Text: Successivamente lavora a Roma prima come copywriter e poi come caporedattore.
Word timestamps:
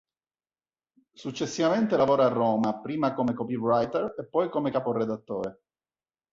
Successivamente 1.13 1.95
lavora 1.95 2.25
a 2.25 2.29
Roma 2.29 2.79
prima 2.79 3.13
come 3.13 3.35
copywriter 3.35 4.15
e 4.17 4.25
poi 4.27 4.49
come 4.49 4.71
caporedattore. 4.71 5.61